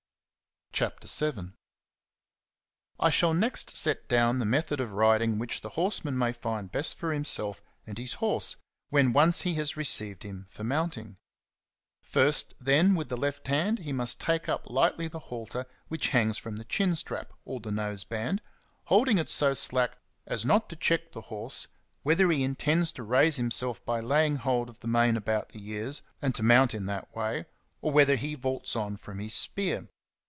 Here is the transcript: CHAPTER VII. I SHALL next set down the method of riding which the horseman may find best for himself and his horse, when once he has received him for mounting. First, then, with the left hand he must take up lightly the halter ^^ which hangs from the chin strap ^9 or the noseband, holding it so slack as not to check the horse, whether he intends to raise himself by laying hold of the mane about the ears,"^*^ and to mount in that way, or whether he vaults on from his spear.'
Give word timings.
CHAPTER 0.73 1.09
VII. 1.31 1.51
I 2.99 3.09
SHALL 3.11 3.33
next 3.35 3.75
set 3.75 4.07
down 4.07 4.39
the 4.39 4.45
method 4.45 4.79
of 4.79 4.93
riding 4.93 5.37
which 5.37 5.59
the 5.61 5.71
horseman 5.71 6.17
may 6.17 6.31
find 6.31 6.71
best 6.71 6.95
for 6.95 7.11
himself 7.13 7.61
and 7.85 7.97
his 7.97 8.13
horse, 8.13 8.55
when 8.89 9.11
once 9.13 9.41
he 9.41 9.53
has 9.55 9.75
received 9.77 10.23
him 10.23 10.47
for 10.49 10.63
mounting. 10.63 11.17
First, 12.01 12.53
then, 12.57 12.95
with 12.95 13.09
the 13.09 13.17
left 13.17 13.47
hand 13.47 13.79
he 13.79 13.91
must 13.91 14.19
take 14.21 14.47
up 14.49 14.69
lightly 14.71 15.07
the 15.09 15.19
halter 15.19 15.63
^^ 15.63 15.65
which 15.89 16.07
hangs 16.07 16.37
from 16.37 16.55
the 16.55 16.63
chin 16.65 16.95
strap 16.95 17.31
^9 17.31 17.33
or 17.45 17.59
the 17.59 17.69
noseband, 17.69 18.39
holding 18.85 19.17
it 19.19 19.29
so 19.29 19.53
slack 19.53 19.97
as 20.25 20.45
not 20.45 20.67
to 20.69 20.75
check 20.77 21.11
the 21.11 21.21
horse, 21.23 21.67
whether 22.03 22.31
he 22.31 22.43
intends 22.43 22.91
to 22.93 23.03
raise 23.03 23.35
himself 23.35 23.85
by 23.85 23.99
laying 23.99 24.37
hold 24.37 24.67
of 24.69 24.79
the 24.79 24.87
mane 24.87 25.17
about 25.17 25.49
the 25.49 25.67
ears,"^*^ 25.69 26.01
and 26.23 26.33
to 26.33 26.41
mount 26.41 26.73
in 26.73 26.85
that 26.87 27.13
way, 27.15 27.45
or 27.81 27.91
whether 27.91 28.15
he 28.15 28.33
vaults 28.35 28.73
on 28.75 28.95
from 28.97 29.19
his 29.19 29.33
spear.' 29.35 29.89